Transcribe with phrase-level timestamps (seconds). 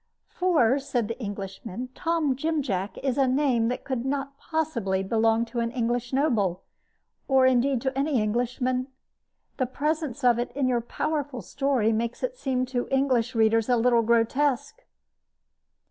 [0.29, 5.45] "For," said the Englishman, "Tom Jim Jack is a name that could not possibly belong
[5.45, 6.63] to an English noble,
[7.27, 8.87] or, indeed, to any Englishman.
[9.57, 13.77] The presence of it in your powerful story makes it seem to English readers a
[13.77, 14.81] little grotesque."